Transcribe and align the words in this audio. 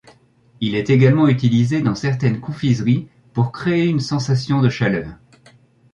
Il 0.61 0.73
est 0.73 0.89
également 0.89 1.27
utilisé 1.27 1.81
dans 1.83 1.93
certaines 1.93 2.39
confiseries 2.41 3.07
pour 3.33 3.51
créer 3.51 3.85
une 3.85 3.99
sensation 3.99 4.59
de 4.59 4.67
chaleur. 4.67 5.13